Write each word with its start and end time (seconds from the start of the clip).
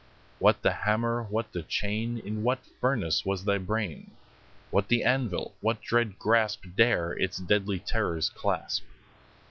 What 0.39 0.63
the 0.63 0.71
hammer? 0.71 1.21
what 1.21 1.51
the 1.51 1.61
chain? 1.61 2.17
In 2.17 2.41
what 2.41 2.65
furnace 2.79 3.23
was 3.23 3.45
thy 3.45 3.59
brain? 3.59 4.09
What 4.71 4.87
the 4.87 5.03
anvil? 5.03 5.53
What 5.61 5.79
dread 5.79 6.17
grasp 6.17 6.61
15 6.63 6.75
Dare 6.75 7.11
its 7.13 7.37
deadly 7.37 7.77
terrors 7.77 8.31
clasp? 8.31 8.81